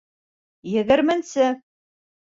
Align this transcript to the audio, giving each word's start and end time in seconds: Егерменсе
Егерменсе 0.79 1.49